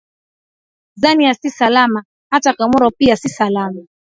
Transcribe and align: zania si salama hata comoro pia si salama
zania 0.95 1.33
si 1.35 1.49
salama 1.57 2.03
hata 2.31 2.53
comoro 2.53 2.89
pia 2.99 3.15
si 3.17 3.29
salama 3.29 3.81